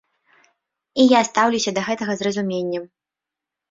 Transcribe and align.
І 1.03 1.05
я 1.05 1.21
стаўлюся 1.29 1.71
да 1.79 1.87
гэтага 1.91 2.13
з 2.19 2.31
разуменнем. 2.33 2.83